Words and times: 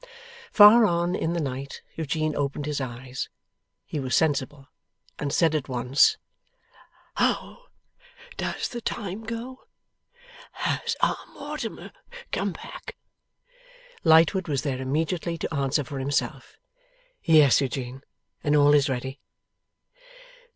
Far 0.51 0.83
on 0.83 1.13
in 1.13 1.33
the 1.33 1.39
night, 1.39 1.83
Eugene 1.93 2.35
opened 2.35 2.65
his 2.65 2.81
eyes. 2.81 3.29
He 3.85 3.99
was 3.99 4.15
sensible, 4.15 4.67
and 5.19 5.31
said 5.31 5.53
at 5.53 5.69
once: 5.69 6.17
'How 7.17 7.65
does 8.35 8.69
the 8.69 8.81
time 8.81 9.23
go? 9.23 9.67
Has 10.53 10.95
our 11.01 11.23
Mortimer 11.35 11.91
come 12.31 12.51
back?' 12.53 12.95
Lightwood 14.03 14.47
was 14.47 14.63
there 14.63 14.81
immediately, 14.81 15.37
to 15.37 15.53
answer 15.53 15.83
for 15.83 15.99
himself. 15.99 16.57
'Yes, 17.23 17.61
Eugene, 17.61 18.01
and 18.43 18.55
all 18.55 18.73
is 18.73 18.89
ready. 18.89 19.19